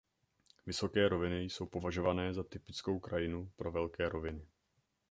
Vysoké 0.65 1.09
roviny 1.09 1.43
jsou 1.43 1.65
považované 1.65 2.33
za 2.33 2.43
typickou 2.43 2.99
krajinu 2.99 3.51
pro 3.55 3.71
Velké 3.71 4.09
roviny. 4.09 4.47